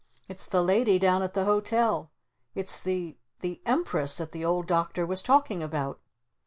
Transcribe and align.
It's 0.27 0.47
the 0.47 0.63
Lady 0.63 0.97
down 0.97 1.21
at 1.21 1.35
the 1.35 1.45
hotel. 1.45 2.09
It's 2.55 2.79
the 2.81 3.19
the 3.41 3.61
Empress 3.67 4.17
that 4.17 4.31
the 4.31 4.43
Old 4.43 4.65
Doctor 4.65 5.05
was 5.05 5.21
talking 5.21 5.61
about!" 5.61 5.99